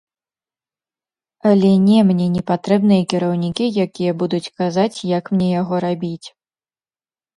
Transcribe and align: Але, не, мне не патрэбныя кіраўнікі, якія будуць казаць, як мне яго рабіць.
Але, 1.49 1.69
не, 1.89 1.99
мне 2.09 2.27
не 2.37 2.43
патрэбныя 2.51 3.03
кіраўнікі, 3.13 3.65
якія 3.85 4.11
будуць 4.23 4.43
казаць, 4.63 4.95
як 5.17 5.25
мне 5.37 5.47
яго 5.61 5.75
рабіць. 5.87 6.27